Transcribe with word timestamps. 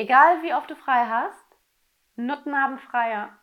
Egal 0.00 0.40
wie 0.42 0.54
oft 0.54 0.70
du 0.70 0.76
frei 0.76 1.04
hast, 1.06 1.44
Nutten 2.16 2.56
haben 2.56 2.78
Freier. 2.78 3.38